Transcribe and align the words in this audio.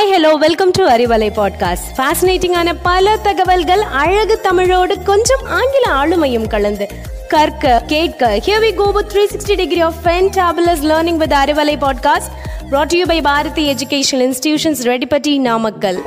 Hi 0.00 0.12
hello 0.12 0.34
welcome 0.34 0.70
to 0.70 0.88
Arivalai 0.88 1.28
podcast 1.36 1.88
ஃபேசினேட்டிங்கான 1.96 2.74
பல 2.82 3.16
தகவல்கள் 3.16 3.80
அழகு 3.80 4.40
தமிழோடு 4.40 5.02
கொஞ்சம் 5.02 5.46
ஆங்கில 5.46 5.92
ஆளுமையும் 5.92 6.48
கலந்து. 6.48 6.88
கற்க 7.28 7.82
கேட்க 7.86 8.40
here 8.46 8.62
we 8.62 8.74
go 8.74 8.90
with 8.90 9.16
360 9.16 9.54
degree 9.54 9.80
of 9.80 9.94
fantabulous 10.04 10.82
learning 10.82 11.16
with 11.16 11.32
Arivalai 11.32 11.76
podcast 11.80 12.30
brought 12.70 12.86
to 12.86 12.98
you 12.98 13.06
by 13.06 13.22
Bharathi 13.22 13.74
educational 13.74 14.32
institutions 14.32 14.82
Reddipatti 14.82 15.38
Namakkal 15.38 16.02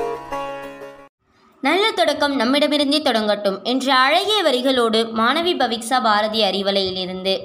நல்ல 1.62 1.92
தொடக்கம் 1.92 2.40
நம்மிடமிருந்தே 2.40 3.02
தொடங்கட்டும் 3.02 3.64
என்ற 3.64 3.96
அழகிய 3.96 4.44
வரிகளோடு 4.44 5.08
மாணவி 5.18 5.56
பவிக்ஸா 5.58 6.04
பாரதி 6.04 6.42
அறிவலையிலிருந்து 6.42 7.40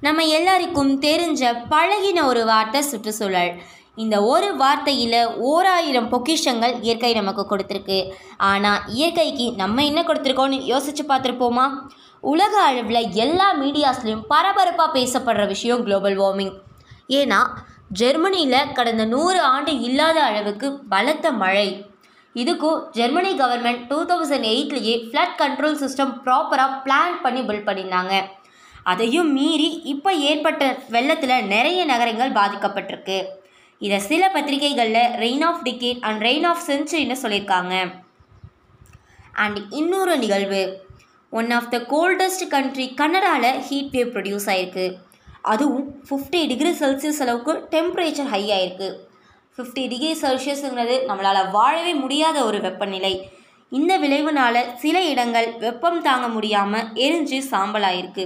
நம்ம 0.00 0.22
எல்லாருக்கும் 0.22 1.02
தெரிஞ்ச 1.02 1.54
பழகின 1.70 2.26
ஒரு 2.26 2.44
வார்த்தை 2.44 2.82
சுற்றுச்சூழல். 2.82 3.52
இந்த 4.02 4.16
ஒரு 4.32 4.48
வார்த்தையில் 4.62 5.18
ஓராயிரம் 5.50 6.08
பொக்கிஷங்கள் 6.12 6.74
இயற்கை 6.86 7.12
நமக்கு 7.18 7.42
கொடுத்துருக்கு. 7.50 7.98
ஆனால் 8.50 8.80
இயற்கைக்கு 8.96 9.46
நம்ம 9.62 9.84
என்ன 9.90 10.00
கொடுத்துருக்கோன்னு 10.02 10.58
யோசிச்சு 10.72 11.04
பார்த்துருப்போமா? 11.10 11.66
உலக 12.32 12.54
அளவில் 12.68 13.10
எல்லா 13.24 13.48
மீடியாஸ்லேயும் 13.62 14.26
பரபரப்பாக 14.32 14.90
பேசப்படுற 14.98 15.44
விஷயம் 15.54 15.82
குளோபல் 15.86 16.18
வார்மிங். 16.22 16.54
ஏன்னா 17.20 17.40
ஜெர்மனியில் 18.00 18.70
கடந்த 18.76 19.04
நூறு 19.14 19.40
ஆண்டு 19.54 19.72
இல்லாத 19.88 20.18
அளவுக்கு 20.28 20.68
பலத்த 20.92 21.32
மழை. 21.42 21.68
இதுக்கும் 22.34 22.78
ஜெர்மனி 22.98 23.32
கவர்மெண்ட் 23.40 23.82
டூ 23.90 23.98
தௌசண்ட் 24.10 24.46
எயிட்லேயே 24.52 24.94
ஃப்ளட் 25.08 25.36
கண்ட்ரோல் 25.42 25.78
சிஸ்டம் 25.82 26.14
ப்ராப்பராக 26.24 26.78
பிளான் 26.86 27.20
பண்ணி 27.24 27.42
பில்ட் 27.48 27.68
பண்ணியிருந்தாங்க. 27.68 28.14
அதையும் 28.92 29.30
மீறி 29.36 29.68
இப்போ 29.92 30.10
ஏற்பட்ட 30.30 30.62
வெள்ளத்தில் 30.94 31.48
நிறைய 31.52 31.80
நகரங்கள் 31.92 32.36
பாதிக்கப்பட்டிருக்கு. 32.40 33.18
இதை 33.86 33.98
சில 34.10 34.24
பத்திரிகைகளில் 34.34 35.10
rain 35.22 35.44
of 35.48 35.62
decade 35.66 36.02
and 36.08 36.22
rain 36.22 36.46
of 36.50 36.64
சென்ச்சுரின்னு 36.66 37.16
சொல்லியிருக்காங்க. 37.22 37.74
அண்ட் 39.42 39.58
இன்னொரு 39.80 40.14
நிகழ்வு 40.24 40.60
one 41.38 41.50
of 41.50 41.70
the 41.72 41.78
coldest 41.92 42.44
country 42.54 42.86
கனடாவில் 43.00 43.58
ஹீட் 43.68 43.92
வேவ் 43.96 44.12
ப்ரொடியூஸ் 44.14 44.48
ஆயிருக்கு. 44.52 44.86
அதுவும் 45.52 45.86
ஃபிஃப்டி 46.08 46.40
டிகிரி 46.52 46.72
செல்சியஸ் 46.82 47.20
அளவுக்கு 47.24 47.54
டெம்பரேச்சர் 47.74 48.30
ஹை 48.34 48.42
ஆயிருக்கு. 48.56 48.88
ஃபிஃப்டி 49.56 49.82
டிகிரி 49.92 50.14
செல்சியஸுங்கிறது 50.20 50.96
நம்மளால் 51.10 51.50
வாழவே 51.50 51.94
முடியாத 51.94 52.38
ஒரு 52.44 52.60
வெப்பநிலை. 52.60 53.14
இந்த 53.78 53.92
விளைவுனால 53.98 54.56
சில 54.84 54.96
இடங்கள் 55.12 55.48
வெப்பம் 55.58 56.02
தாங்க 56.02 56.26
முடியாமல் 56.28 56.90
எரிஞ்சு 57.06 57.38
சாம்பலாயிருக்கு. 57.52 58.24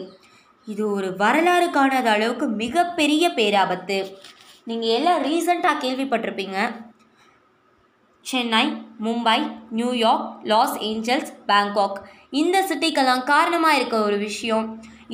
இது 0.73 0.83
ஒரு 0.93 1.11
வரலாறு 1.17 1.69
காணாத 1.71 2.09
அளவுக்கு 2.11 2.47
மிகப்பெரிய 2.63 3.29
பேராபத்து. 3.37 3.99
நீங்கள் 4.69 4.95
எல்லாம் 4.97 5.23
ரீசண்டாக 5.27 5.83
கேள்விப்பட்டிருப்பீங்க. 5.83 6.59
Chennai 8.27 8.65
Mumbai 9.05 9.37
New York 9.79 10.25
Los 10.51 10.75
Angeles 10.89 11.31
Bangkok. 11.51 11.99
இந்த 12.41 12.57
சிட்டிக்கெல்லாம் 12.71 13.23
காரணமாக 13.33 13.77
இருக்க 13.79 13.97
ஒரு 14.09 14.17
விஷயம் 14.27 14.67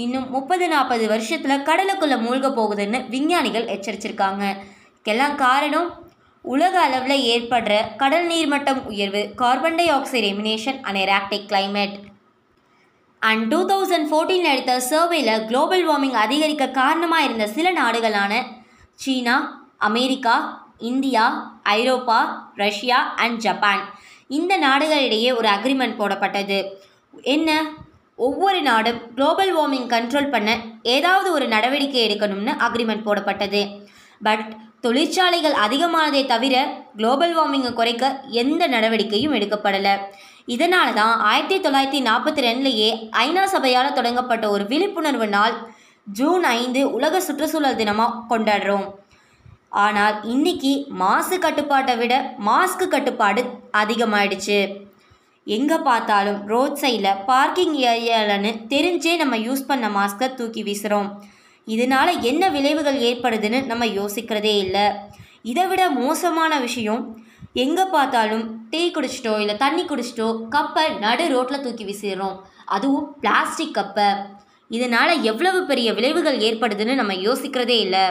இன்னும் 0.05 0.31
முப்பது 0.37 0.67
நாற்பது 0.73 1.05
வருஷத்தில் 1.13 1.65
கடலுக்குள்ளே 1.69 2.17
மூழ்க 2.25 2.49
போகுதுன்னு 2.57 3.01
விஞ்ஞானிகள் 3.13 3.71
எச்சரிச்சிருக்காங்க. 3.75 4.45
இதுக்கெல்லாம் 4.93 5.37
காரணம் 5.45 5.91
உலக 6.45 6.75
அளவில் 6.87 7.25
ஏற்படுற 7.35 7.75
கடல் 8.03 8.27
நீர்மட்டம் 8.33 8.81
உயர்வு 8.93 9.23
carbon 9.43 9.79
dioxide 9.91 10.27
emission 10.33 10.81
and 10.87 11.01
erratic 11.05 11.47
climate 11.53 11.95
and 13.23 13.45
two 13.53 13.61
thousand 13.71 14.09
ஃபோர்டீனில் 14.11 14.53
எடுத்த 14.55 14.75
சர்வேல 14.91 15.39
குளோபல் 15.47 15.87
வார்மிங் 15.89 16.19
அதிகரிக்க 16.25 16.65
காரணமாக 16.81 17.27
இருந்த 17.29 17.47
சில 17.57 17.71
நாடுகளான 17.73 18.33
China 18.95 19.67
America 19.79 20.67
India 20.79 21.25
Europe 21.63 22.51
Russia 22.55 23.15
and 23.15 23.39
Japan. 23.39 23.95
இந்த 24.29 24.59
நாடுகளிடையே 24.59 25.37
ஒரு 25.37 25.49
அக்ரிமெண்ட் 25.49 25.99
போடப்பட்டது. 25.99 26.69
என்ன? 27.23 27.73
ஒவ்வொரு 28.17 28.63
நாடும் 28.63 29.15
குளோபல் 29.15 29.57
வார்மிங் 29.57 29.93
கண்ட்ரோல் 29.95 30.31
பண்ண 30.31 30.61
ஏதாவது 30.83 31.33
ஒரு 31.33 31.49
நடவடிக்கை 31.49 32.03
எடுக்கணும்னு 32.09 32.55
அக்ரிமெண்ட் 32.69 33.07
போடப்பட்டது. 33.07 33.87
பட் 34.23 34.57
தொழிற்சாலைகள் 34.81 35.53
அதிகமானதே 35.53 36.27
தவிர 36.27 36.83
குளோபல் 36.97 37.37
வார்மிங்கை 37.39 37.73
குறைக்க 37.73 38.21
எந்த 38.29 38.67
நடவடிக்கையும் 38.67 39.35
எடுக்கப்படலை. 39.35 39.99
இதனால 40.47 40.93
தான் 40.95 41.21
ஆயிரத்தி 41.21 41.59
தொள்ளாயிரத்தி 41.61 42.07
நாற்பத்தி 42.09 42.41
ரெண்டுலேயே 42.49 43.09
ஐநா 43.13 43.45
சபையால் 43.45 43.93
தொடங்கப்பட்ட 43.93 44.49
ஒரு 44.49 44.67
விழிப்புணர்வு 44.67 45.27
நாள் 45.27 45.74
ஜூன் 46.07 46.45
ஐந்து 46.59 46.81
உலக 46.97 47.21
சுற்றுச்சூழல் 47.27 47.79
தினமாக 47.81 48.21
கொண்டாடுறோம். 48.31 48.87
ஆனால் 49.85 50.17
இன்னைக்கு 50.33 50.73
மாசு 51.03 51.37
கட்டுப்பாட்டை 51.45 51.95
விட 52.01 52.15
மாஸ்க் 52.49 52.85
கட்டுப்பாடு 52.95 53.43
அதிகமாயிடுச்சு. 53.81 54.59
எங்கே 55.47 55.79
பார்த்தாலும் 55.89 56.39
ரோட் 56.53 56.79
சைடில் 56.83 57.19
பார்க்கிங் 57.31 57.75
ஏரியாலன்னு 57.93 58.53
தெரிஞ்சே 58.75 59.15
நம்ம 59.23 59.39
யூஸ் 59.47 59.69
பண்ண 59.71 59.89
மாஸ்க்கை 59.97 60.29
தூக்கி 60.41 60.63
வீசுகிறோம் 60.69 61.09
இதனால் 61.75 62.13
என்ன 62.31 62.45
விளைவுகள் 62.57 62.99
ஏற்படுதுன்னு 63.09 63.61
நம்ம 63.71 63.85
யோசிக்கிறதே 63.99 64.55
இல்லை. 64.65 64.87
இதை 65.51 65.65
விட 65.73 65.83
மோசமான 66.03 66.53
விஷயம் 66.67 67.03
எங்கே 67.65 67.85
பார்த்தாலும் 67.97 68.45
டீ 68.71 68.83
குடிச்சிட்டோ 68.95 69.35
இல்லை 69.43 69.57
தண்ணி 69.65 69.83
குடிச்சிட்டோ 69.91 70.29
கப்பை 70.55 70.87
நடு 71.05 71.27
ரோட்டில் 71.35 71.65
தூக்கி 71.67 71.85
வீசிடுறோம். 71.89 72.39
அதுவும் 72.77 73.07
பிளாஸ்டிக் 73.23 73.77
கப்பை. 73.79 74.09
இதனால் 74.71 75.13
எவ்வளவு 75.31 75.59
பெரிய 75.71 75.89
விளைவுகள் 75.97 76.39
ஏற்படுதுன்னு 76.47 76.95
நம்ம 77.01 77.15
யோசிக்கிறதே 77.27 77.77
இல்லை. 77.87 78.05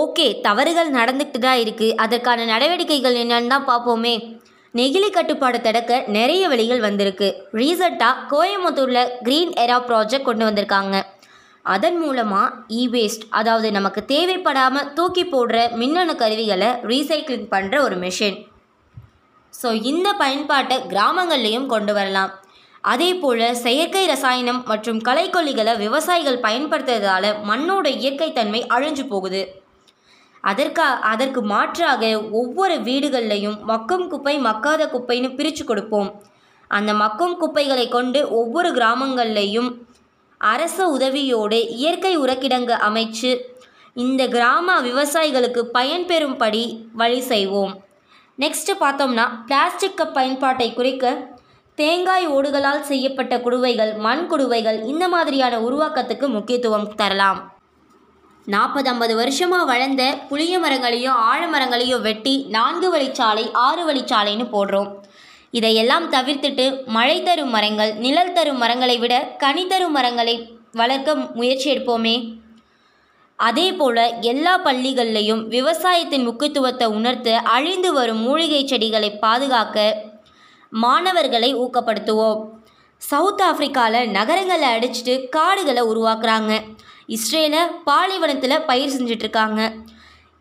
ஓகே 0.00 0.26
தவறுகள் 0.46 0.90
நடந்துக்கிட்டு 0.98 1.40
தான் 1.46 1.60
இருக்குது 1.64 1.96
அதற்கான 2.04 2.44
நடவடிக்கைகள் 2.52 3.16
என்னன்னு 3.22 3.52
தான் 3.54 3.68
பார்ப்போமே. 3.70 4.14
நெகிழி 4.74 5.08
கட்டுப்பாடு 5.14 5.58
தடுக்க 5.66 5.92
நிறைய 6.16 6.42
வழிகள் 6.50 6.82
வந்திருக்கு. 6.88 7.28
ரீசெண்டாக 7.60 8.26
கோயம்புத்தூரில் 8.32 9.10
க்ரீன் 9.26 9.54
எரா 9.62 9.78
ப்ராஜெக்ட் 9.88 10.28
கொண்டு 10.28 10.44
வந்திருக்காங்க. 10.48 10.96
அதன் 11.74 11.98
மூலமாக 12.02 12.54
இ 12.80 12.82
வேஸ்ட் 12.92 13.24
அதாவது 13.38 13.68
நமக்கு 13.78 14.00
தேவைப்படாமல் 14.12 14.90
தூக்கி 14.98 15.24
போடுற 15.32 15.56
மின்னணு 15.80 16.14
கருவிகளை 16.22 16.70
ரீசைக்ளிங் 16.90 17.48
பண்ணுற 17.54 17.76
ஒரு 17.86 17.96
மிஷின் 18.04 18.38
ஸோ 19.54 19.68
இந்த 19.90 20.08
பயன்பாட்டை 20.22 20.76
கிராமங்கள்லேயும் 20.92 21.68
கொண்டு 21.72 21.94
வரலாம். 21.98 22.30
அதே 22.84 23.14
போல் 23.14 23.54
செயற்கை 23.54 24.06
ரசாயனம் 24.06 24.60
மற்றும் 24.66 25.00
களைக்கொல்லிகளை 25.08 25.76
விவசாயிகள் 25.76 26.44
பயன்படுத்துறதால 26.46 27.32
மண்ணோட 27.48 27.86
இயற்கை 27.86 28.32
தன்மை 28.32 28.66
அழிஞ்சு 28.74 29.04
போகுது. 29.08 29.42
அதற்கா 30.40 30.86
அதற்கு 31.12 31.40
மாற்றாக 31.42 32.22
ஒவ்வொரு 32.30 32.74
வீடுகள்லையும் 32.74 33.58
மக்கும் 33.70 34.06
குப்பை 34.06 34.38
மக்காத 34.38 34.86
குப்பைன்னு 34.94 35.34
பிரித்து 35.34 35.64
கொடுப்போம். 35.64 36.10
அந்த 36.68 36.92
மக்கும் 36.94 37.36
குப்பைகளை 37.36 37.88
கொண்டு 37.88 38.20
ஒவ்வொரு 38.30 38.70
கிராமங்கள்லையும் 38.70 39.70
அரச 40.38 40.96
உதவியோடு 40.98 41.58
இயற்கை 41.68 42.18
உரக்கிடங்கு 42.18 42.74
அமைச்சு 42.88 43.30
இந்த 43.94 44.26
கிராம 44.28 44.80
விவசாயிகளுக்கு 44.80 45.62
பயன்பெறும்படி 45.74 46.64
வழி 46.92 47.20
செய்வோம். 47.20 47.74
நெக்ஸ்ட்டு 48.38 48.80
பார்த்தோம்னா 48.80 49.26
பிளாஸ்டிக் 49.46 50.02
பயன்பாட்டை 50.14 50.74
குறிக்க 50.74 51.04
தேங்காய் 51.78 52.26
ஓடுகளால் 52.28 52.86
செய்யப்பட்ட 52.88 53.34
குடுவைகள் 53.40 53.92
மண் 53.96 54.24
குடுவைகள் 54.26 54.78
இந்த 54.86 55.04
மாதிரியான 55.08 55.54
உருவாக்கத்துக்கு 55.60 56.26
முக்கியத்துவம் 56.28 56.88
தரலாம். 56.94 57.38
நாற்பது 58.46 58.88
ஐம்பது 58.88 59.14
வருஷமாக 59.16 59.64
வளர்ந்த 59.64 60.02
புளிய 60.28 60.54
மரங்களையும் 60.58 61.20
ஆழமரங்களையும் 61.30 62.04
வெட்டி 62.08 62.34
நான்கு 62.56 62.88
வழிச்சாலை 62.96 63.44
ஆறு 63.66 63.82
வழிச்சாலைன்னு 63.88 64.46
போடுறோம். 64.54 64.90
இதையெல்லாம் 65.50 66.06
தவிர்த்துட்டு 66.12 66.66
மழை 66.96 67.16
தரும் 67.22 67.50
மரங்கள் 67.50 67.94
நிழல் 67.94 68.32
தரும் 68.32 68.60
மரங்களை 68.62 68.98
விட 68.98 69.14
கனி 69.38 69.64
தரும் 69.66 69.96
மரங்களை 69.98 70.36
வளர்க்க 70.72 71.14
முயற்சி 71.38 71.66
எடுப்போமே. 71.72 72.16
அதே 73.38 73.66
போல் 73.72 74.04
எல்லா 74.32 74.54
பள்ளிகள்லையும் 74.64 75.42
விவசாயத்தின் 75.56 76.26
முக்கியத்துவத்தை 76.28 76.86
உணர்த்து 76.98 77.34
அழிந்து 77.56 77.92
வரும் 77.92 78.22
மூலிகை 78.26 78.62
செடிகளை 78.66 79.10
பாதுகாக்க 79.24 79.78
மாணவர்களை 80.72 81.56
ஊக்கப்படுத்துவோம். 81.56 82.40
சவுத் 82.98 83.40
ஆஃப்ரிக்காவில் 83.40 84.10
நகரங்களை 84.10 84.68
அடிச்சுட்டு 84.68 85.28
காடுகளை 85.28 85.82
உருவாக்குறாங்க. 85.82 86.62
இஸ்ரேலை 87.08 87.62
பாலைவனத்தில் 87.84 88.64
பயிர் 88.64 88.94
செஞ்சிட்ருக்காங்க. 88.96 89.82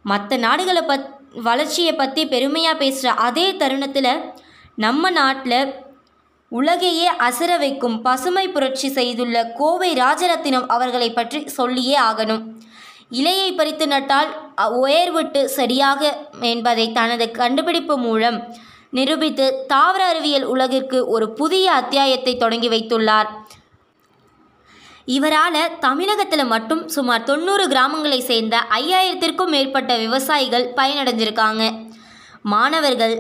மற்ற 0.04 0.38
நாடுகளை 0.38 0.82
பத் 0.82 1.08
வளர்ச்சியை 1.34 1.94
பற்றி 1.94 2.26
பெருமையாக 2.26 2.78
பேசுகிற 2.78 3.14
அதே 3.14 3.56
தருணத்தில் 3.56 4.32
நம்ம 4.76 5.10
நாட்டில் 5.10 5.74
உலகையே 6.50 7.10
அசர 7.18 7.58
வைக்கும் 7.58 8.02
பசுமை 8.02 8.48
புரட்சி 8.48 8.90
செய்துள்ள 8.90 9.44
கோவை 9.58 9.94
ராஜரத்தினம் 9.94 10.66
அவர்களை 10.68 11.14
பற்றி 11.14 11.48
சொல்லியே 11.48 11.98
ஆகணும். 12.00 12.44
இலையை 13.12 13.56
பறித்து 13.56 13.88
நட்டால் 13.88 14.28
உயர்விட்டு 14.82 15.14
விட்டு 15.14 15.50
சரியாக 15.50 16.18
என்பதை 16.40 16.92
தனது 16.92 17.32
கண்டுபிடிப்பு 17.32 17.98
மூலம் 17.98 18.58
நிரூபித்து 18.90 19.66
தாவர 19.68 20.08
அறிவியல் 20.08 20.44
உலகிற்கு 20.44 21.08
ஒரு 21.08 21.30
புதிய 21.30 21.72
அத்தியாயத்தை 21.72 22.38
தொடங்கி 22.38 22.70
வைத்துள்ளார். 22.70 23.30
இவரால் 25.06 25.78
தமிழகத்தில் 25.80 26.46
மட்டும் 26.46 26.88
சுமார் 26.88 27.24
தொண்ணூறு 27.24 27.68
கிராமங்களை 27.68 28.20
சேர்ந்த 28.20 28.56
ஐயாயிரத்திற்கும் 28.70 29.54
மேற்பட்ட 29.56 29.98
விவசாயிகள் 29.98 30.74
பயனடைஞ்சிருக்காங்க. 30.76 31.64
மாணவர்கள் 32.42 33.16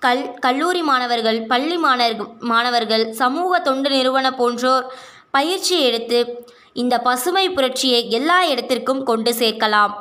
கல் 0.00 0.34
கல்லூரி 0.38 0.82
மாணவர்கள் 0.82 1.46
பள்ளி 1.46 1.76
மாணவர் 1.76 2.28
மாணவர்கள் 2.38 3.12
சமூக 3.12 3.58
தொண்டு 3.58 3.90
நிறுவன 3.90 4.30
போன்றோர் 4.30 4.86
பயிற்சி 5.30 5.80
எடுத்து 5.80 6.46
இந்த 6.72 6.98
பசுமை 6.98 7.50
புரட்சியை 7.50 8.10
எல்லா 8.10 8.44
இடத்திற்கும் 8.44 9.04
கொண்டு 9.04 9.32
சேர்க்கலாம். 9.32 9.92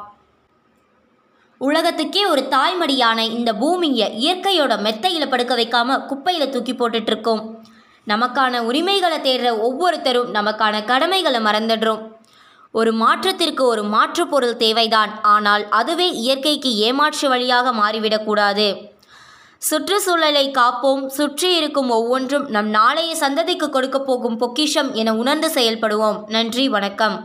உலகத்துக்கே 1.68 2.22
ஒரு 2.34 2.42
தாய்மடியான 2.54 3.20
இந்த 3.38 3.50
பூமியை 3.54 4.06
இயற்கையோட 4.22 4.74
மெத்தையில் 4.86 5.32
படுக்க 5.32 5.54
வைக்காம 5.56 5.98
குப்பையில் 6.10 6.52
தூக்கி 6.54 6.74
போட்டுட்டு 6.74 7.12
இருக்கோம் 7.12 7.42
நமக்கான 8.08 8.62
உரிமைகளை 8.70 9.18
தேடுற 9.26 9.50
ஒவ்வொருத்தரும் 9.68 10.30
நமக்கான 10.38 10.76
கடமைகளை 10.86 11.40
மறந்துடுறோம். 11.48 12.02
ஒரு 12.72 12.92
மாற்றத்திற்கு 12.94 13.64
ஒரு 13.66 13.84
மாற்று 13.94 14.24
பொருள் 14.28 14.58
தேவைதான். 14.64 15.12
ஆனால் 15.34 15.64
அதுவே 15.80 16.08
இயற்கைக்கு 16.24 16.72
ஏமாற்று 16.88 17.28
வழியாக 17.34 17.74
மாறிவிடக்கூடாது 17.82 18.68
சுற்றுச்சூழலை 19.68 20.46
காப்போம். 20.52 21.04
சுற்றி 21.18 21.50
இருக்கும் 21.60 21.90
ஒவ்வொன்றும் 21.98 22.48
நம் 22.56 22.72
நாளைய 22.78 23.12
சந்ததிக்கு 23.20 23.70
கொடுக்க 23.70 24.00
போகும் 24.00 24.40
பொக்கிஷம் 24.44 24.90
என 24.94 25.14
உணர்ந்து 25.14 25.50
செயல்படுவோம். 25.58 26.18
நன்றி 26.28 26.66
வணக்கம். 26.78 27.18